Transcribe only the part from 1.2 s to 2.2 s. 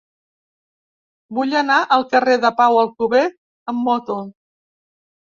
Vull anar al